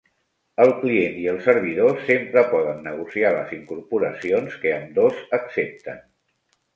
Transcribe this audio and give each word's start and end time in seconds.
El 0.63 0.71
client 0.83 1.17
i 1.23 1.25
el 1.33 1.35
servidor 1.47 1.99
sempre 2.07 2.41
poden 2.53 2.81
negociar 2.87 3.33
les 3.35 3.53
incorporacions 3.57 4.57
que 4.65 4.73
ambdós 4.79 5.21
accepten. 5.39 6.01